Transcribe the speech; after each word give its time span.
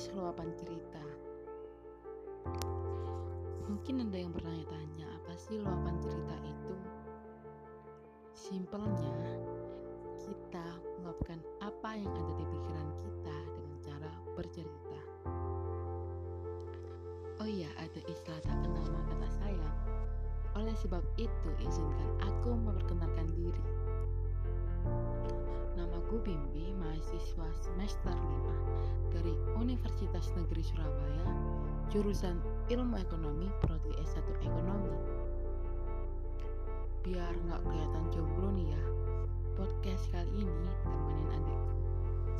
podcast 0.00 0.16
luapan 0.16 0.48
cerita. 0.56 1.04
Mungkin 3.68 4.08
ada 4.08 4.16
yang 4.16 4.32
bertanya-tanya 4.32 5.04
apa 5.12 5.36
sih 5.36 5.60
luapan 5.60 5.92
cerita 6.00 6.36
itu? 6.40 6.74
Simpelnya, 8.32 9.12
kita 10.24 10.64
mengungkapkan 10.96 11.44
apa 11.60 12.00
yang 12.00 12.08
ada 12.16 12.32
di 12.32 12.44
pikiran 12.48 12.88
kita 12.96 13.36
dengan 13.52 13.76
cara 13.84 14.12
bercerita. 14.40 15.00
Oh 17.36 17.44
iya, 17.44 17.68
ada 17.76 18.00
istilah 18.08 18.40
tak 18.40 18.56
kenal 18.56 18.86
maka 18.88 19.12
tak 19.20 19.32
sayang. 19.36 19.76
Oleh 20.56 20.76
sebab 20.80 21.04
itu, 21.20 21.48
izinkan 21.60 22.08
aku 22.24 22.56
memperkenalkan 22.56 23.28
diri. 23.36 23.64
Namaku 26.10 26.26
Bimbi, 26.26 26.74
mahasiswa 26.74 27.46
semester 27.54 28.10
5 28.10 29.14
dari 29.14 29.30
Universitas 29.54 30.34
Negeri 30.34 30.58
Surabaya, 30.58 31.22
jurusan 31.86 32.34
Ilmu 32.66 32.98
Ekonomi, 32.98 33.46
prodi 33.62 33.94
S1 33.94 34.26
Ekonomi. 34.42 34.90
Biar 37.06 37.30
nggak 37.30 37.62
kelihatan 37.62 38.04
jomblo 38.10 38.50
nih 38.58 38.74
ya, 38.74 38.82
podcast 39.54 40.10
kali 40.10 40.42
ini 40.42 40.66
temenin 40.82 41.30
adikku. 41.30 41.74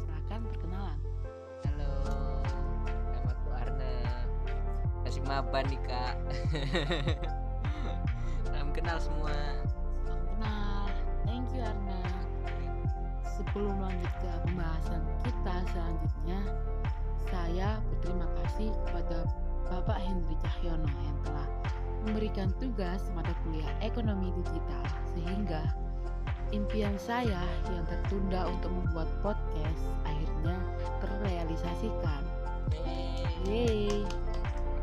Silakan 0.02 0.40
perkenalan. 0.50 0.98
Halo, 1.62 1.94
namaku 3.14 3.48
Arna. 3.54 3.94
Masih 5.06 5.22
maban 5.30 5.70
nih 5.70 5.78
kak. 5.86 6.18
Salam 8.50 8.74
kenal 8.74 8.98
semua. 8.98 9.62
Salam 10.02 10.22
kenal. 10.26 10.90
Thank 11.22 11.54
you 11.54 11.62
Arna. 11.62 11.89
Sebelum 13.50 13.82
lanjut 13.82 14.14
ke 14.22 14.30
pembahasan 14.46 15.02
kita 15.26 15.54
selanjutnya, 15.74 16.38
saya 17.34 17.82
berterima 17.82 18.30
kasih 18.38 18.70
kepada 18.86 19.26
Bapak 19.66 19.98
Hendri 19.98 20.38
Cahyono 20.38 20.86
yang 20.86 21.18
telah 21.26 21.50
memberikan 22.06 22.54
tugas 22.62 23.10
mata 23.10 23.34
kuliah 23.42 23.74
ekonomi 23.82 24.30
digital 24.38 24.86
sehingga 25.18 25.66
impian 26.54 26.94
saya 26.94 27.42
yang 27.74 27.82
tertunda 27.90 28.46
untuk 28.46 28.70
membuat 28.70 29.10
podcast 29.18 29.82
akhirnya 30.06 30.54
terrealisasikan. 31.02 32.22
Yeay. 33.50 34.06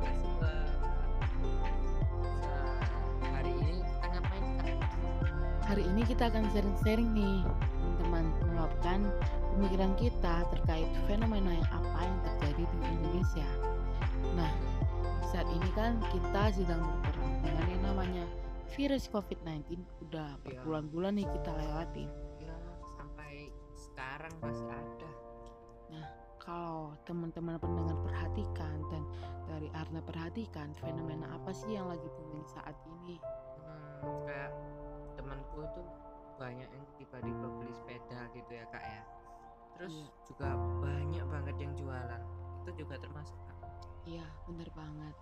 Kak? 0.03 0.11
Hari 5.71 5.83
ini 5.88 6.03
kita 6.03 6.27
akan 6.27 6.51
sharing-sharing 6.51 7.15
nih 7.15 7.47
meluapkan 8.67 8.99
pemikiran 9.55 9.91
kita 9.95 10.35
terkait 10.51 10.87
fenomena 11.07 11.55
yang 11.55 11.69
apa 11.71 11.99
yang 12.03 12.17
terjadi 12.19 12.63
di 12.67 12.77
Indonesia. 12.83 13.47
Nah, 14.35 14.51
saat 15.31 15.47
ini 15.47 15.69
kan 15.71 16.03
kita 16.11 16.51
sedang 16.51 16.83
berperang 16.83 17.33
dengan 17.47 17.65
yang 17.71 17.83
namanya 17.88 18.25
virus 18.75 19.07
COVID-19 19.07 19.79
udah 20.03 20.35
Iya. 20.35 20.43
berbulan-bulan 20.43 21.15
nih 21.15 21.27
kita 21.31 21.51
lewatin. 21.55 22.09
Ya 22.43 22.55
sampai 22.99 23.47
sekarang 23.73 24.33
masih 24.43 24.67
ada. 24.67 25.11
Kalau 26.47 26.95
teman-teman 27.03 27.59
pendengar 27.59 27.99
perhatikan 28.07 28.79
dan 28.88 29.03
dari 29.51 29.67
Arna 29.75 29.99
perhatikan 29.99 30.71
fenomena 30.79 31.27
apa 31.35 31.51
sih 31.51 31.75
yang 31.75 31.91
lagi 31.91 32.07
booming 32.07 32.47
saat 32.47 32.71
ini? 32.88 33.19
Hmm, 33.19 34.23
kayak 34.23 34.51
banyak 36.38 36.69
yang 36.69 36.85
tiba-tiba 37.02 37.45
beli 37.57 37.73
sepeda 37.73 38.29
gitu 38.34 38.51
ya 38.53 38.66
kak 38.69 38.85
ya. 38.85 39.03
Terus 39.78 39.94
Iya. 39.94 40.09
juga 40.25 40.50
banyak 40.81 41.25
banget 41.29 41.56
yang 41.62 41.73
jualan. 41.78 42.22
Itu 42.63 42.69
juga 42.85 42.95
termasuk 43.01 43.38
kak. 43.45 43.57
Iya, 44.07 44.25
bener 44.50 44.69
banget. 44.73 45.16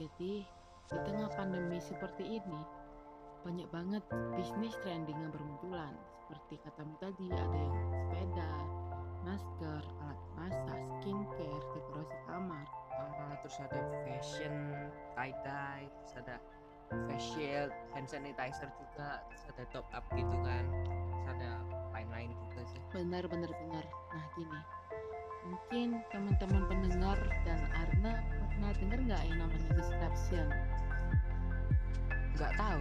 Jadi, 0.00 0.32
di 0.86 0.98
tengah 1.04 1.28
pandemi 1.34 1.78
seperti 1.82 2.40
ini, 2.40 2.60
banyak 3.46 3.68
banget 3.70 4.02
bisnis 4.34 4.74
trending 4.82 5.18
yang 5.18 5.30
bermunculan. 5.30 5.94
Seperti 6.26 6.58
katamu 6.66 6.94
tadi, 6.98 7.30
ada 7.30 7.58
yang 7.58 7.76
sepeda, 7.86 8.52
masker, 9.22 9.82
alat 10.02 10.20
masak, 10.34 10.80
skincare, 10.98 11.62
dekorasi 11.74 12.16
kamar. 12.26 12.66
Ah, 12.96 13.34
terus 13.44 13.56
ada 13.60 13.80
fashion 14.06 14.54
tie 15.14 15.34
dye 15.44 15.84
terus 16.00 16.14
ada 16.24 16.36
facial 16.90 17.68
hand 17.94 18.08
sanitizer 18.08 18.70
juga 18.78 19.22
terus 19.28 19.42
ada 19.50 19.64
top 19.74 19.86
up 19.90 20.04
gitu 20.14 20.36
kan 20.46 20.64
terus 21.10 21.24
ada 21.32 21.50
lain-lain 21.92 22.30
juga 22.46 22.62
sih 22.70 22.80
Benar, 22.94 23.24
benar, 23.28 23.50
benar. 23.52 23.84
Nah, 24.14 24.24
gini. 24.38 24.60
Mungkin 25.46 25.88
teman-teman 26.10 26.62
pendengar 26.66 27.18
dan 27.46 27.60
Arna 27.70 28.12
pernah 28.50 28.72
dengar 28.82 28.98
nggak 29.04 29.22
yang 29.30 29.38
namanya 29.46 29.70
disruption? 29.78 30.48
nggak 32.36 32.52
tahu 32.60 32.80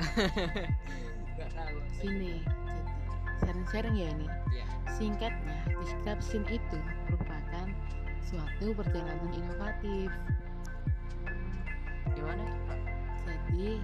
nggak 1.36 1.50
tahu 1.52 1.76
Sini, 2.00 2.40
sharing-sharing 3.44 3.96
ya 4.00 4.08
ini. 4.16 4.28
Iya. 4.52 4.66
Singkatnya, 4.96 5.56
disruption 5.76 6.42
itu 6.48 6.78
merupakan 7.08 7.66
suatu 8.24 8.66
perjalanan 8.72 9.30
inovatif. 9.32 10.08
gimana? 12.16 12.44
Jadi, 13.26 13.78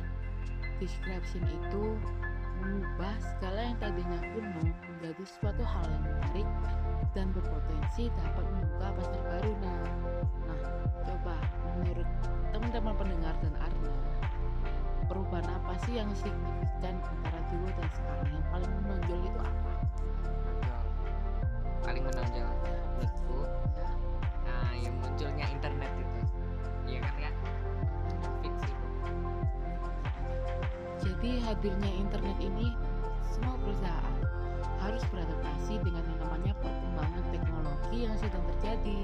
disruption 0.78 1.44
itu 1.46 1.84
mengubah 2.58 3.14
segala 3.22 3.70
yang 3.70 3.76
tadinya 3.78 4.18
kuno 4.34 4.60
menjadi 4.66 5.24
suatu 5.24 5.62
hal 5.62 5.86
yang 5.86 6.04
menarik 6.10 6.48
dan 7.14 7.26
berpotensi 7.30 8.10
dapat 8.18 8.44
membuka 8.50 8.88
pasar 8.98 9.22
baru. 9.30 9.52
Nah, 9.62 9.78
nah 10.46 10.60
coba 11.06 11.36
menurut 11.78 12.08
teman-teman 12.50 12.94
pendengar 12.98 13.34
dan 13.38 13.54
Arna, 13.62 13.92
perubahan 15.06 15.46
apa 15.46 15.72
sih 15.86 16.02
yang 16.02 16.10
signifikan 16.18 16.98
antara 16.98 17.40
hadirnya 31.48 31.88
internet 31.96 32.36
ini 32.44 32.76
semua 33.32 33.56
perusahaan 33.64 34.16
harus 34.84 35.00
beradaptasi 35.08 35.80
dengan 35.80 36.04
yang 36.04 36.20
namanya 36.20 36.52
perkembangan 36.60 37.24
teknologi 37.32 37.98
yang 38.04 38.14
sedang 38.20 38.44
terjadi. 38.52 39.00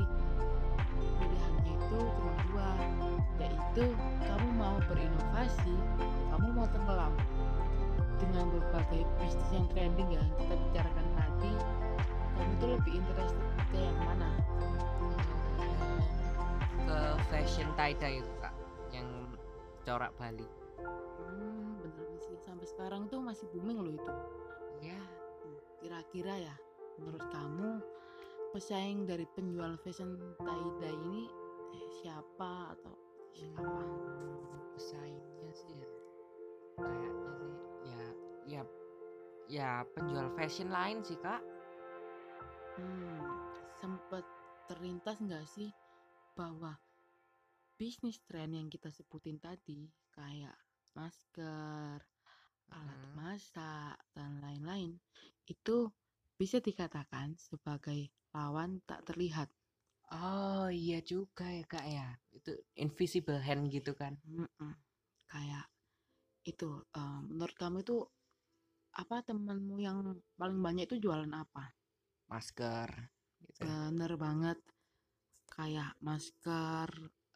Pilihannya 0.94 1.72
itu 1.72 1.98
cuma 2.04 2.32
dua, 2.44 2.70
yaitu 3.40 3.84
kamu 4.28 4.48
mau 4.60 4.76
berinovasi, 4.84 5.74
kamu 6.36 6.46
mau 6.52 6.68
tenggelam. 6.68 7.14
Dengan 8.20 8.46
berbagai 8.52 9.08
bisnis 9.18 9.48
yang 9.50 9.66
trending 9.72 10.08
ya 10.12 10.22
kita 10.36 10.54
bicarakan 10.54 11.06
tadi, 11.16 11.52
kamu 12.36 12.50
itu 12.60 12.66
lebih 12.76 12.92
interested 13.00 13.48
ke 13.72 13.78
yang 13.80 13.98
mana? 14.04 14.28
ke 16.84 16.98
fashion 17.32 17.68
tie 17.80 17.96
dye 17.96 18.20
itu 18.20 18.32
kak 18.44 18.52
yang 18.92 19.08
corak 19.88 20.12
Bali 20.20 20.44
Hmm, 21.34 21.82
bener 21.82 22.06
sih 22.22 22.38
sampai 22.46 22.66
sekarang 22.70 23.10
tuh 23.10 23.18
masih 23.18 23.50
booming 23.50 23.78
loh 23.82 23.90
itu. 23.90 24.12
ya 24.78 25.00
Kira-kira 25.82 26.34
ya, 26.38 26.54
menurut 27.02 27.26
kamu 27.34 27.82
pesaing 28.54 29.02
dari 29.04 29.26
penjual 29.34 29.74
fashion 29.82 30.14
tie-dye 30.38 30.94
ini 30.94 31.26
eh, 31.74 31.86
siapa 31.98 32.70
atau 32.78 32.94
siapa? 33.34 33.82
pesaingnya 34.74 35.50
sih 35.54 35.74
ya 35.74 35.88
kayaknya 36.78 37.30
sih 37.38 37.52
ya 37.86 38.04
ya 38.46 38.62
ya 39.46 39.70
penjual 39.94 40.26
fashion 40.34 40.70
lain 40.70 41.02
sih 41.06 41.18
kak 41.18 41.42
Hmm, 42.74 43.22
sempet 43.78 44.26
terlintas 44.66 45.22
nggak 45.22 45.46
sih 45.46 45.70
bahwa 46.34 46.74
bisnis 47.78 48.18
tren 48.26 48.50
yang 48.50 48.66
kita 48.66 48.90
sebutin 48.90 49.38
tadi 49.38 49.86
kayak 50.10 50.58
masker, 50.98 51.98
alat 52.78 53.02
Hmm. 53.02 53.18
masak 53.18 53.96
dan 54.16 54.30
lain-lain 54.44 54.92
itu 55.54 55.76
bisa 56.40 56.58
dikatakan 56.68 57.28
sebagai 57.48 58.00
lawan 58.34 58.70
tak 58.88 59.00
terlihat. 59.08 59.48
oh 60.18 60.66
iya 60.82 60.98
juga 61.10 61.44
ya 61.58 61.64
kak 61.72 61.84
ya 61.96 62.06
itu 62.36 62.50
invisible 62.84 63.38
hand 63.46 63.62
gitu 63.74 63.92
kan 64.00 64.14
Mm-mm. 64.28 64.72
Kayak 65.32 65.66
itu, 66.50 66.70
eh, 67.00 67.18
menurut 67.30 67.56
kamu 67.62 67.78
itu 67.86 67.96
apa 69.02 69.16
temanmu 69.28 69.76
yang 69.86 69.98
paling 70.40 70.58
banyak 70.66 70.84
itu 70.90 70.96
jualan 71.04 71.32
apa? 71.42 71.64
masker 72.30 72.90
gitu 73.40 73.64
Bener 73.64 74.12
banget. 74.24 74.58
Kayak 75.54 75.92
masker, 76.06 76.90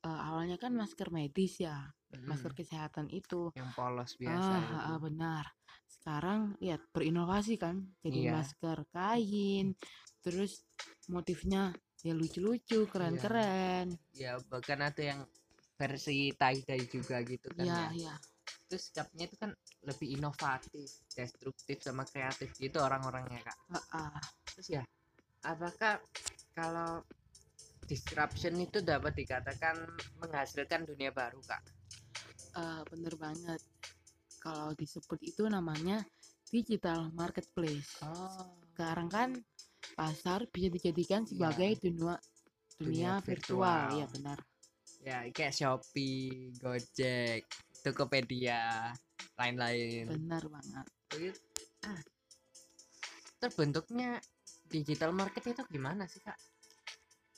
eh, 0.05 0.21
awalnya 0.29 0.57
kan 0.61 0.73
masker 0.75 1.09
medis 1.11 1.59
ya, 1.63 1.91
masker 2.27 2.53
Mm-mm. 2.53 2.59
kesehatan 2.59 3.07
itu. 3.11 3.51
yang 3.57 3.71
polos 3.75 4.15
biasa 4.15 4.53
Ah, 4.55 4.63
itu. 4.63 4.75
ah, 4.95 4.99
benar. 5.01 5.45
Sekarang 5.89 6.41
lihat 6.63 6.81
berinovasi 6.95 7.55
kan, 7.59 7.77
jadi 8.05 8.19
Iya. 8.23 8.33
masker 8.39 8.79
kain, 8.95 9.67
terus 10.23 10.63
motifnya 11.09 11.73
ya 12.05 12.15
lucu-lucu 12.15 12.87
keren-keren 12.87 13.91
ya 14.15 14.39
bahkan 14.51 14.79
ada 14.83 15.03
yang 15.03 15.21
versi 15.79 16.31
tie 16.35 16.63
dye 16.63 16.87
juga 16.91 17.23
gitu 17.27 17.49
kan 17.55 17.67
ya 17.67 17.91
ya 17.91 18.11
ya 18.11 18.15
terus 18.69 18.91
sikapnya 18.91 19.25
itu 19.31 19.37
kan 19.39 19.51
lebih 19.87 20.09
inovatif 20.19 20.89
destruktif 21.15 21.79
sama 21.83 22.03
kreatif 22.07 22.51
gitu 22.59 22.79
orang-orangnya 22.83 23.41
kak 23.47 23.57
Ah, 23.73 23.83
ah. 23.95 24.21
terus 24.53 24.69
ya 24.71 24.83
apakah 25.43 26.03
kalau 26.55 27.03
disruption 27.89 28.55
itu 28.61 28.85
dapat 28.85 29.17
dikatakan 29.17 29.89
menghasilkan 30.21 30.85
dunia 30.85 31.11
baru 31.11 31.41
kak 31.43 31.63
Eh, 32.55 32.83
bener 32.91 33.15
banget 33.15 33.61
kalau 34.39 34.75
disebut 34.75 35.21
itu 35.23 35.47
namanya 35.47 36.03
digital 36.49 37.09
marketplace 37.13 37.99
oh 38.03 38.51
sekarang 38.75 39.09
kan 39.09 39.31
pasar 39.95 40.47
bisa 40.51 40.69
dijadikan 40.71 41.23
Iya. 41.23 41.31
sebagai 41.31 41.71
dunia 41.81 42.15
dunia 42.19 42.19
Dunia 42.79 43.13
virtual 43.23 43.79
virtual. 43.89 43.99
ya 43.99 44.07
benar 44.11 44.39
ya 44.99 45.19
kayak 45.31 45.55
Shopee, 45.55 46.51
Gojek, 46.59 47.47
Tokopedia, 47.81 48.91
lain-lain. 49.39 50.11
benar 50.11 50.43
banget 50.51 50.87
ah, 51.87 52.01
terbentuknya 53.39 54.19
digital 54.67 55.15
market 55.15 55.43
itu 55.47 55.63
gimana 55.71 56.05
sih 56.11 56.19
kak? 56.19 56.35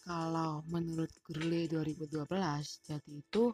Kalau 0.04 0.64
menurut 0.68 1.10
Gurley 1.24 1.68
2012 1.68 2.26
jadi 2.86 3.12
itu 3.12 3.52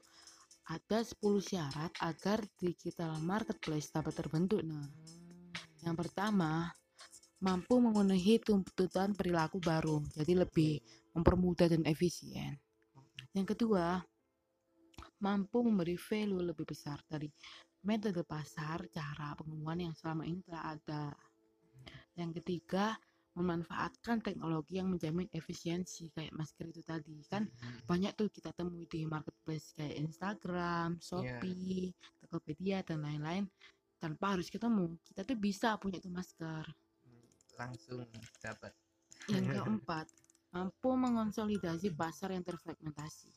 ada 0.67 0.99
10 0.99 1.19
syarat 1.43 1.93
agar 2.03 2.43
digital 2.59 3.19
marketplace 3.23 3.95
dapat 3.95 4.15
terbentuk. 4.19 4.63
Nah 4.67 4.87
yang 5.87 5.95
pertama 5.95 6.67
mampu 7.39 7.79
memenuhi 7.79 8.43
tuntutan 8.43 9.15
perilaku 9.15 9.63
baru 9.63 10.03
jadi 10.17 10.47
lebih 10.47 10.83
mempermudah 11.15 11.71
dan 11.71 11.87
efisien. 11.87 12.59
Yang 13.37 13.55
kedua 13.55 14.03
mampu 15.23 15.65
memberi 15.65 15.97
value 15.97 16.43
lebih 16.43 16.67
besar 16.69 17.01
dari 17.07 17.31
metode 17.87 18.27
pasar 18.27 18.85
cara 18.91 19.39
pengumuman 19.39 19.89
yang 19.89 19.95
selama 19.95 20.27
ini 20.27 20.43
telah 20.43 20.75
ada. 20.75 21.05
Yang 22.19 22.43
ketiga 22.43 22.99
memanfaatkan 23.37 24.25
teknologi 24.25 24.81
yang 24.81 24.89
menjamin 24.89 25.29
efisiensi 25.29 26.09
kayak 26.11 26.33
masker 26.33 26.73
itu 26.73 26.81
tadi. 26.81 27.21
Kan 27.29 27.45
Hmm. 27.53 27.85
banyak 27.85 28.17
tuh 28.17 28.33
kita 28.33 28.51
temui 28.57 28.89
di 28.89 29.05
marketplace 29.05 29.77
kayak 29.77 30.01
Instagram, 30.01 30.97
Shopee, 30.99 31.93
Tokopedia 32.25 32.81
dan 32.81 33.05
lain-lain. 33.05 33.45
Tanpa 34.01 34.37
harus 34.37 34.49
ketemu 34.49 34.97
kita 35.05 35.25
tuh 35.25 35.37
bisa 35.37 35.77
punya 35.77 36.01
tuh 36.01 36.13
masker. 36.13 36.65
Langsung 37.57 38.05
dapat. 38.41 38.73
yang 39.29 39.45
keempat 39.57 40.07
mampu 40.53 40.91
mengonsolidasi 40.97 41.93
pasar 41.93 42.33
yang 42.33 42.45
terfragmentasi. 42.45 43.33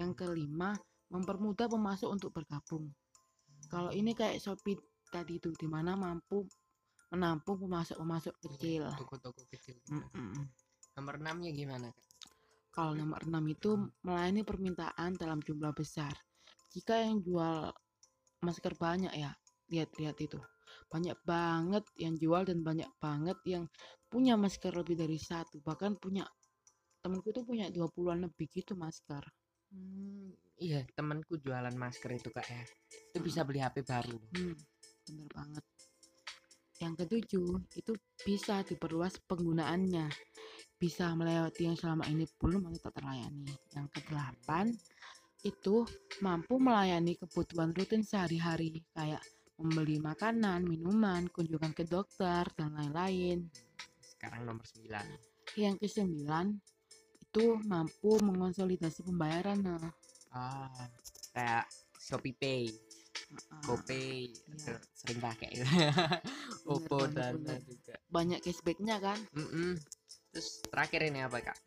Yang 0.00 0.12
kelima 0.16 0.72
mempermudah 1.10 1.68
pemasok 1.68 2.08
untuk 2.08 2.30
bergabung. 2.32 2.88
Kalau 3.68 3.92
ini 3.92 4.16
kayak 4.16 4.40
Shopee 4.40 4.78
tadi 5.10 5.42
itu 5.42 5.50
di 5.58 5.66
mana 5.66 5.98
mampu 5.98 6.46
menampung 7.10 7.58
pemasok-pemasok 7.58 8.34
kecil 8.46 8.86
Toko-toko 8.94 9.42
kecil. 9.50 9.76
gitu. 9.82 9.98
Nomor 10.96 11.18
enamnya 11.18 11.50
gimana 11.50 11.90
kak? 11.90 12.06
Kalau 12.70 12.94
nomor 12.94 13.26
6 13.26 13.34
itu 13.50 13.70
melayani 14.06 14.46
permintaan 14.46 15.18
dalam 15.18 15.42
jumlah 15.42 15.74
besar. 15.74 16.14
Jika 16.70 17.02
yang 17.02 17.18
jual 17.18 17.66
masker 18.46 18.78
banyak 18.78 19.10
ya, 19.10 19.34
lihat-lihat 19.74 20.16
itu. 20.22 20.38
Banyak 20.86 21.18
banget 21.26 21.82
yang 21.98 22.14
jual 22.14 22.46
dan 22.46 22.62
banyak 22.62 22.86
banget 23.02 23.38
yang 23.42 23.66
punya 24.06 24.38
masker 24.38 24.70
lebih 24.70 24.94
dari 24.94 25.18
satu. 25.18 25.58
Bahkan 25.66 25.98
punya 25.98 26.22
temenku 27.02 27.34
tuh 27.34 27.42
punya 27.42 27.66
20-an 27.74 28.30
lebih 28.30 28.46
gitu 28.54 28.78
masker. 28.78 29.26
Hmm, 29.74 30.30
iya 30.58 30.86
temanku 30.94 31.42
jualan 31.42 31.74
masker 31.74 32.10
itu 32.14 32.30
kak 32.30 32.46
ya. 32.46 32.62
Itu 33.10 33.18
bisa 33.18 33.42
beli 33.42 33.58
HP 33.62 33.82
baru. 33.82 34.14
Hmm, 34.30 34.54
bener 35.10 35.26
banget. 35.34 35.64
Yang 36.80 36.94
ketujuh, 37.04 37.50
itu 37.76 37.92
bisa 38.24 38.64
diperluas 38.64 39.20
penggunaannya. 39.28 40.08
Bisa 40.80 41.12
melewati 41.12 41.68
yang 41.68 41.76
selama 41.76 42.08
ini 42.08 42.24
belum 42.40 42.72
atau 42.72 42.88
tak 42.88 43.04
terlayani. 43.04 43.52
Yang 43.76 43.86
kedelapan, 44.00 44.72
itu 45.44 45.84
mampu 46.24 46.56
melayani 46.56 47.20
kebutuhan 47.20 47.76
rutin 47.76 48.00
sehari-hari 48.00 48.80
kayak 48.96 49.20
membeli 49.60 50.00
makanan, 50.00 50.64
minuman, 50.64 51.28
kunjungan 51.28 51.76
ke 51.76 51.84
dokter, 51.84 52.48
dan 52.56 52.72
lain-lain. 52.72 53.44
Sekarang 54.00 54.48
nomor 54.48 54.64
9 54.64 55.04
Yang 55.60 55.76
kesembilan, 55.84 56.56
itu 57.20 57.60
mampu 57.68 58.16
mengonsolidasi 58.24 59.04
pembayaran. 59.04 59.60
Nah, 59.60 59.92
Ah, 60.30 60.70
kayak 61.34 61.66
Shopee 61.98 62.38
Pay, 62.38 62.70
GoPay, 63.66 64.32
iya. 64.32 64.74
sering 64.96 65.20
pakai. 65.20 65.52
Oppo 66.70 67.06
banget, 67.06 67.14
dan 67.14 67.32
bener. 67.36 67.58
juga. 67.66 67.94
banyak 68.10 68.40
cashbacknya 68.42 68.96
kan. 68.98 69.18
Mm-mm. 69.34 69.76
Terus 70.32 70.48
terakhir 70.70 71.00
ini 71.06 71.20
apa 71.22 71.38
kak? 71.42 71.58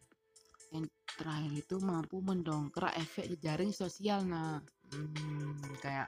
Terakhir 1.14 1.52
itu 1.54 1.76
mampu 1.78 2.18
mendongkrak 2.26 2.98
efek 2.98 3.30
jejaring 3.38 3.70
sosial. 3.70 4.26
Nah, 4.26 4.58
Hmm, 4.94 5.58
kayak 5.82 6.06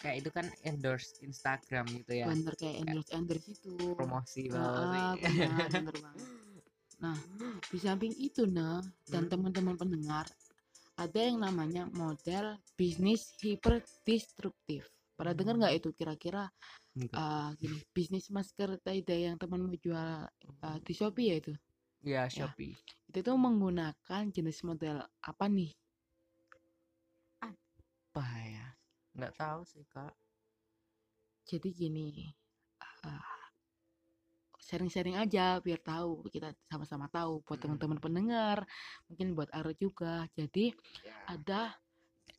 kayak 0.00 0.16
itu 0.20 0.30
kan 0.32 0.46
endorse 0.64 1.16
Instagram 1.24 1.88
gitu 2.04 2.12
ya. 2.20 2.28
bener 2.28 2.52
kayak 2.56 2.76
endorse 2.84 3.10
endorse 3.16 3.48
itu. 3.52 3.72
Promosi 3.96 4.52
banget. 4.52 5.18
benar, 5.24 5.68
bener 5.72 5.96
banget. 6.04 6.28
Nah, 7.00 7.16
di 7.68 7.78
samping 7.80 8.12
itu 8.16 8.44
nah 8.44 8.80
dan 9.08 9.28
Hmm. 9.28 9.32
teman-teman 9.32 9.76
pendengar 9.76 10.24
ada 10.94 11.20
yang 11.20 11.42
namanya 11.42 11.90
model 11.90 12.58
bisnis 12.78 13.34
hiper 13.42 13.82
destruktif. 14.06 14.86
Pernah 15.14 15.34
dengar 15.34 15.54
nggak 15.58 15.74
itu 15.78 15.90
kira-kira 15.94 16.50
ah, 17.14 17.50
gini 17.58 17.78
bisnis 17.90 18.30
masker 18.30 18.78
tie-dye 18.82 19.30
yang 19.30 19.36
temanmu 19.38 19.74
jual 19.78 20.26
ah, 20.62 20.78
di 20.82 20.92
Shopee 20.94 21.30
ya 21.30 21.36
itu? 21.38 21.52
Iya 22.04 22.22
Shopee. 22.30 22.74
Itu 23.10 23.18
tuh 23.22 23.38
menggunakan 23.38 24.22
jenis 24.30 24.62
model 24.66 25.02
apa 25.22 25.44
nih? 25.50 25.70
Apa 27.42 28.26
ya? 28.46 28.66
Nggak 29.14 29.34
tahu 29.38 29.60
sih 29.66 29.86
kak. 29.90 30.14
Jadi 31.44 31.68
gini, 31.76 32.32
ah, 33.04 33.33
sharing-sharing 34.64 35.20
aja 35.20 35.60
biar 35.60 35.80
tahu 35.84 36.24
kita 36.32 36.56
sama-sama 36.72 37.06
tahu 37.12 37.44
buat 37.44 37.60
Mm-mm. 37.60 37.76
teman-teman 37.76 38.00
pendengar, 38.00 38.58
mungkin 39.06 39.36
buat 39.36 39.52
Ara 39.52 39.76
juga. 39.76 40.24
Jadi 40.32 40.72
Ya. 41.04 41.36
ada 41.36 41.76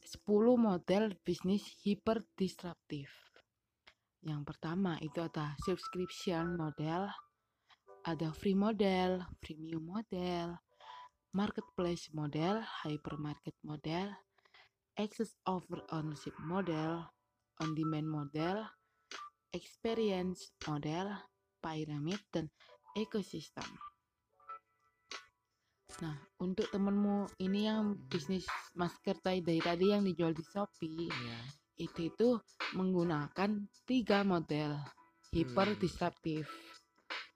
10 0.01 0.57
model 0.57 1.13
bisnis 1.21 1.65
hiper 1.85 2.25
disruptif. 2.33 3.09
Yang 4.25 4.41
pertama 4.53 4.97
itu 5.05 5.21
ada 5.21 5.53
subscription 5.61 6.57
model, 6.57 7.09
ada 8.05 8.33
free 8.33 8.57
model, 8.57 9.21
premium 9.37 9.85
model, 9.85 10.57
marketplace 11.33 12.09
model, 12.09 12.65
hypermarket 12.85 13.53
model, 13.61 14.13
access 14.97 15.37
over 15.45 15.85
ownership 15.93 16.33
model, 16.41 17.05
on 17.61 17.69
demand 17.77 18.09
model, 18.09 18.65
experience 19.53 20.51
model, 20.67 21.13
pyramid 21.65 22.21
dan 22.29 22.45
ekosistem. 22.93 23.65
Nah, 26.05 26.13
untuk 26.43 26.69
temenmu 26.69 27.39
ini 27.41 27.65
yang 27.65 27.97
bisnis 28.05 28.45
masker 28.77 29.17
tie-dye 29.23 29.63
tadi 29.63 29.95
yang 29.95 30.03
dijual 30.05 30.35
di 30.35 30.43
Shopee, 30.43 31.07
Iya. 31.09 31.37
itu 31.79 31.99
itu 32.11 32.29
menggunakan 32.77 33.65
tiga 33.87 34.21
model 34.27 34.75
hiper 35.31 35.73
Hmm. 35.73 35.79
disruptif. 35.79 36.45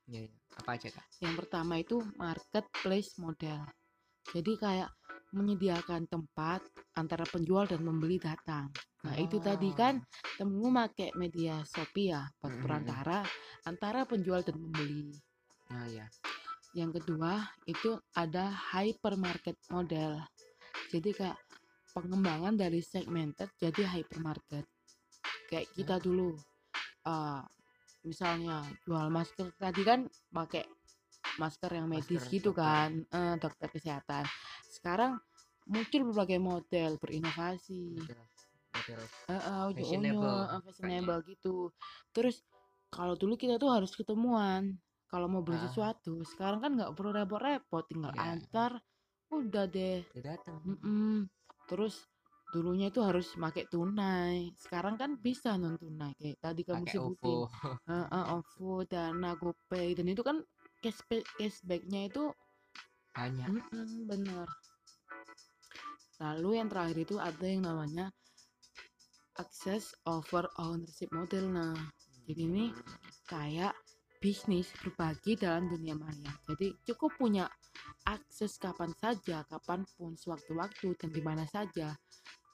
Iya, 0.06 0.28
iya. 0.28 0.32
Apa 0.60 0.76
aja 0.76 0.88
kak? 0.92 1.06
Yang 1.24 1.34
pertama 1.46 1.74
itu 1.80 1.98
marketplace 2.20 3.16
model. 3.18 3.64
Jadi 4.30 4.54
kayak 4.62 4.90
menyediakan 5.34 6.10
tempat 6.10 6.62
antara 6.98 7.26
penjual 7.26 7.70
dan 7.70 7.82
pembeli 7.82 8.18
datang. 8.18 8.70
Nah, 9.06 9.16
itu 9.16 9.38
tadi 9.40 9.70
kan 9.72 10.02
temenmu 10.38 10.70
pakai 10.74 11.16
media 11.16 11.62
Shopee 11.64 12.12
ya 12.12 12.28
buat 12.42 12.58
Mhm. 12.58 12.62
perantara 12.66 13.20
antara 13.64 14.04
penjual 14.04 14.42
dan 14.42 14.58
pembeli. 14.58 15.14
Nah 15.70 15.86
ya. 15.88 16.06
Yang 16.74 17.02
kedua 17.02 17.46
itu 17.66 17.98
ada 18.14 18.50
hypermarket 18.74 19.58
model. 19.74 20.22
Jadi 20.90 21.10
kayak 21.14 21.38
pengembangan 21.94 22.58
dari 22.58 22.82
segmented 22.82 23.50
jadi 23.58 23.98
hypermarket. 23.98 24.66
Kayak 25.50 25.70
kita 25.74 25.96
dulu 26.02 26.38
eh, 27.10 27.42
misalnya 28.06 28.62
jual 28.86 29.08
masker 29.10 29.50
tadi 29.58 29.82
kan 29.82 30.06
pakai 30.30 30.68
masker 31.40 31.72
yang 31.72 31.88
medis 31.88 32.20
Masker 32.20 32.36
gitu 32.36 32.52
kan, 32.52 32.92
eh, 33.08 33.36
dokter 33.40 33.72
kesehatan. 33.72 34.28
Sekarang 34.68 35.18
muncul 35.66 36.12
berbagai 36.12 36.38
model 36.38 37.00
berinovasi. 37.00 37.96
Model, 37.96 38.20
model 38.76 39.00
eh, 39.32 39.40
udah 39.40 39.74
Fashionable, 39.74 40.40
eh, 40.44 40.62
fashionable 40.68 41.20
gitu. 41.32 41.56
Terus 42.12 42.44
kalau 42.92 43.16
dulu 43.16 43.40
kita 43.40 43.56
tuh 43.56 43.72
harus 43.72 43.96
ketemuan 43.96 44.76
kalau 45.10 45.26
mau 45.26 45.42
beli 45.42 45.58
Ah. 45.58 45.66
sesuatu 45.66 46.22
sekarang 46.26 46.60
kan 46.62 46.72
nggak 46.78 46.94
perlu 46.94 47.10
repot-repot 47.14 47.84
tinggal 47.90 48.14
Iya. 48.14 48.38
antar 48.38 48.72
udah 49.30 49.66
deh 49.70 50.02
terus 51.70 52.02
dulunya 52.50 52.90
itu 52.90 52.98
harus 53.06 53.38
pakai 53.38 53.70
tunai 53.70 54.50
sekarang 54.58 54.98
kan 54.98 55.14
bisa 55.22 55.54
non 55.54 55.78
tunai 55.78 56.18
kayak 56.18 56.42
tadi 56.42 56.62
kamu 56.66 56.86
sebutin 56.90 57.46
OVO. 57.46 57.46
Heeh, 57.86 58.24
OVO 58.34 58.74
Dana 58.90 59.38
GoPay 59.38 59.94
dan 59.94 60.10
itu 60.10 60.26
kan 60.26 60.42
cashback 60.84 61.24
cashbacknya 61.38 62.10
itu 62.10 62.32
Banyak. 63.16 63.48
mm-mm, 63.48 63.90
bener 64.08 64.48
lalu 66.20 66.50
yang 66.60 66.68
terakhir 66.68 66.98
itu 67.04 67.16
ada 67.20 67.46
yang 67.48 67.64
namanya 67.64 68.06
access 69.40 69.96
over 70.04 70.48
ownership 70.60 71.08
model 71.16 71.48
nah 71.52 71.76
jadi 72.28 72.42
ini 72.46 72.66
kayak 73.26 73.74
bisnis 74.20 74.68
berbagi 74.84 75.40
dalam 75.40 75.72
dunia 75.72 75.96
maya. 75.96 76.30
Jadi 76.46 76.76
cukup 76.92 77.16
punya 77.16 77.48
akses 78.06 78.60
kapan 78.60 78.92
saja, 79.00 79.48
kapan 79.48 79.88
pun, 79.96 80.14
sewaktu-waktu 80.20 80.94
dan 81.00 81.10
di 81.10 81.22
mana 81.24 81.48
saja. 81.48 81.96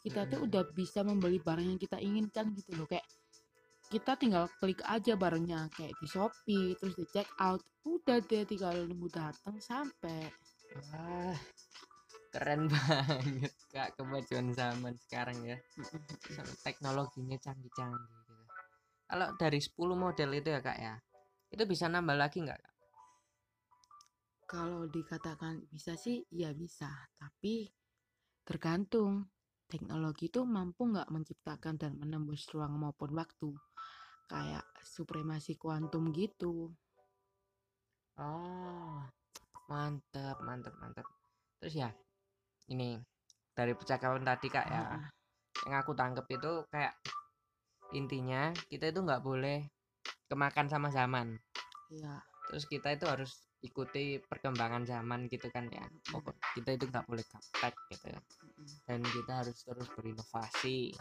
Kita 0.06 0.30
tuh 0.30 0.46
Mm. 0.46 0.48
udah 0.48 0.64
bisa 0.78 1.02
membeli 1.02 1.42
barang 1.42 1.66
yang 1.66 1.82
kita 1.82 1.98
inginkan 1.98 2.54
gitu 2.54 2.78
loh. 2.78 2.86
Kayak 2.86 3.04
kita 3.90 4.18
tinggal 4.18 4.50
klik 4.58 4.82
aja 4.86 5.14
barangnya 5.14 5.70
kayak 5.74 5.94
di 6.02 6.08
Shopee, 6.10 6.74
terus 6.82 6.96
di 6.98 7.06
check 7.10 7.30
out, 7.38 7.62
udah 7.86 8.18
deh 8.24 8.44
tinggal 8.44 8.74
nunggu 8.90 9.10
datang 9.14 9.62
sampai. 9.62 10.30
Wah, 10.92 11.38
keren 12.34 12.68
banget 12.74 13.54
kak 13.72 13.96
kemajuan 13.96 14.52
zaman 14.52 14.94
sekarang 15.08 15.38
ya. 15.46 15.58
Sama 16.34 16.54
teknologinya 16.66 17.38
canggih-canggih 17.40 18.02
gitu. 18.02 18.34
Kalau 19.06 19.28
dari 19.38 19.60
10 19.62 19.96
model 19.96 20.30
itu 20.34 20.50
ya 20.50 20.60
kak 20.60 20.80
ya, 20.82 20.94
itu 21.54 21.64
bisa 21.70 21.86
nambah 21.86 22.18
lagi 22.18 22.42
nggak 22.42 22.60
kak? 22.60 22.74
Kalau 24.46 24.86
dikatakan 24.90 25.66
bisa 25.70 25.94
sih, 25.98 26.26
ya 26.34 26.54
bisa. 26.54 26.90
Tapi 27.18 27.66
tergantung 28.46 29.26
teknologi 29.76 30.32
itu 30.32 30.48
mampu 30.48 30.88
nggak 30.88 31.12
menciptakan 31.12 31.76
dan 31.76 32.00
menembus 32.00 32.48
ruang 32.56 32.80
maupun 32.80 33.12
waktu. 33.12 33.52
Kayak 34.32 34.64
supremasi 34.80 35.60
kuantum 35.60 36.16
gitu. 36.16 36.72
Oh, 38.16 39.04
mantap, 39.68 40.40
mantap, 40.48 40.72
mantap. 40.80 41.04
Terus 41.60 41.76
ya, 41.76 41.92
ini 42.72 42.96
dari 43.52 43.76
percakapan 43.76 44.24
tadi 44.24 44.48
kak 44.48 44.66
ya, 44.72 44.80
Heeh. 44.88 45.04
yang 45.68 45.76
aku 45.84 45.92
tangkep 45.92 46.24
itu 46.40 46.64
kayak 46.72 46.96
intinya 47.92 48.56
kita 48.72 48.96
itu 48.96 49.04
nggak 49.04 49.20
boleh 49.20 49.68
kemakan 50.32 50.72
sama 50.72 50.88
zaman. 50.88 51.36
Iya. 51.92 52.24
Terus 52.48 52.64
kita 52.72 52.96
itu 52.96 53.04
harus 53.12 53.36
ikuti 53.66 54.22
perkembangan 54.22 54.86
zaman 54.86 55.26
gitu 55.26 55.50
kan 55.50 55.66
ya. 55.74 55.84
Pokok 56.14 56.38
kita 56.54 56.78
itu 56.78 56.86
nggak 56.86 57.06
boleh 57.10 57.26
gaptek 57.26 57.74
gitu 57.90 58.06
ya. 58.14 58.22
Mm-mm. 58.22 58.68
Dan 58.86 59.00
kita 59.02 59.32
harus 59.42 59.58
terus 59.66 59.88
berinovasi. 59.98 60.94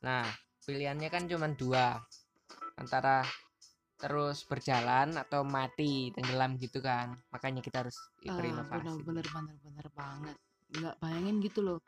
Nah, 0.00 0.24
pilihannya 0.64 1.08
kan 1.12 1.28
cuma 1.28 1.52
dua. 1.52 2.00
Antara 2.80 3.22
terus 3.94 4.42
berjalan 4.44 5.14
atau 5.16 5.46
mati 5.46 6.10
tenggelam 6.16 6.56
gitu 6.58 6.80
kan. 6.80 7.14
Makanya 7.30 7.60
kita 7.60 7.84
harus 7.86 7.96
Ah, 8.24 8.36
berinovasi. 8.40 9.04
bener 9.04 9.24
bener 9.24 9.26
bener 9.28 9.56
bener 9.60 9.86
banget. 9.92 10.36
Nggak 10.74 10.94
bayangin 10.98 11.36
gitu 11.44 11.60
loh. 11.62 11.78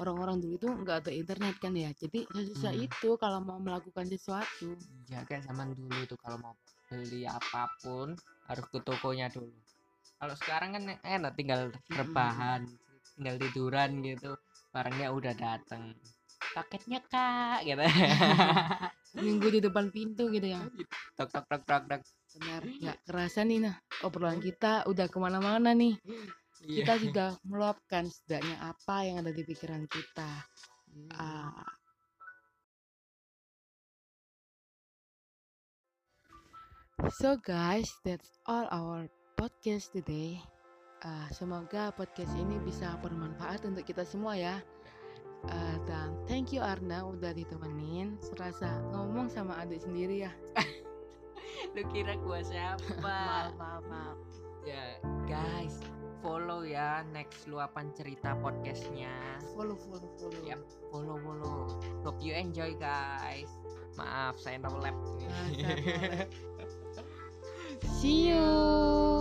Orang-orang 0.00 0.40
dulu 0.40 0.56
itu 0.56 0.68
nggak 0.68 1.06
ada 1.06 1.12
internet 1.12 1.54
kan 1.60 1.72
ya. 1.76 1.92
Jadi 1.94 2.24
susah 2.32 2.72
Hmm. 2.74 2.84
itu 2.88 3.08
kalau 3.20 3.38
mau 3.44 3.60
melakukan 3.60 4.08
sesuatu. 4.08 4.74
Ya 5.06 5.20
kayak 5.28 5.44
zaman 5.46 5.76
dulu 5.76 6.00
tuh 6.08 6.18
kalau 6.18 6.40
mau 6.40 6.54
beli 6.92 7.24
apa 7.24 7.72
pun 7.80 8.12
harus 8.52 8.64
ke 8.68 8.78
tokonya 8.84 9.32
dulu. 9.32 9.48
Kalau 10.20 10.34
sekarang 10.36 10.76
kan 10.76 10.84
enak 11.00 11.32
tinggal 11.32 11.72
rebahan, 11.88 12.68
tinggal 13.16 13.40
tiduran 13.40 14.04
gitu, 14.04 14.36
barangnya 14.70 15.08
udah 15.08 15.32
datang. 15.32 15.96
Paketnya 16.52 17.00
kak, 17.08 17.64
gitu. 17.64 17.80
Minggu 19.24 19.48
di 19.48 19.60
depan 19.64 19.88
pintu 19.88 20.28
gitu 20.28 20.52
ya. 20.52 20.60
tok 21.16 21.28
tok 21.32 21.44
tok 21.48 21.62
tok 21.64 21.82
tok. 21.88 22.00
Benar. 22.38 22.62
Nggak 22.64 22.98
kerasa 23.08 23.40
nih 23.44 23.58
nah. 23.60 23.76
Obrolan 24.04 24.40
kita 24.40 24.84
udah 24.88 25.06
ke 25.08 25.18
mana-mana 25.20 25.72
nih. 25.72 25.96
Iya. 26.62 26.76
Kita 26.80 26.92
sudah 27.02 27.30
meluapkan 27.44 28.06
setidaknya 28.08 28.56
apa 28.62 28.96
yang 29.04 29.16
ada 29.20 29.32
di 29.34 29.42
pikiran 29.42 29.84
kita. 29.88 30.30
Hmm. 30.92 31.08
Ah. 31.18 31.81
So 37.00 37.40
guys, 37.40 37.88
that's 38.04 38.28
all 38.44 38.68
our 38.68 39.08
podcast 39.40 39.96
today. 39.96 40.36
Ah, 41.00 41.24
semoga 41.32 41.88
podcast 41.96 42.28
ini 42.36 42.60
bisa 42.60 43.00
bermanfaat 43.00 43.64
untuk 43.64 43.88
kita 43.88 44.04
semua 44.04 44.36
ya. 44.36 44.60
Ah, 45.48 45.76
dan 45.88 46.12
thank 46.28 46.52
you 46.52 46.60
Arna 46.60 47.08
udah 47.08 47.32
ditemenin. 47.32 48.20
Serasa 48.20 48.84
ngomong 48.92 49.32
sama 49.32 49.56
adik 49.64 49.80
sendiri 49.80 50.28
ya. 50.28 50.32
Lu 51.74 51.80
kira 51.88 52.12
gua 52.20 52.44
siapa? 52.44 52.84
Maaf, 53.04 53.56
maaf, 53.56 53.84
maaf. 53.88 54.18
ya 54.62 55.00
guys, 55.26 55.82
follow 56.22 56.62
ya 56.62 57.02
next 57.10 57.48
luapan 57.48 57.88
cerita 57.96 58.36
podcastnya. 58.38 59.10
Follow, 59.56 59.74
follow, 59.80 60.12
follow. 60.20 60.44
Yap. 60.44 60.60
Follow 60.92 61.16
follow. 61.18 61.58
Hope 62.04 62.20
you 62.20 62.36
enjoy 62.36 62.76
guys. 62.76 63.48
Maaf 63.98 64.36
saya 64.38 64.60
no 64.60 64.76
lab. 64.76 64.94
Ah, 65.24 65.48
lab. 65.56 66.28
See 67.88 68.28
you. 68.28 69.11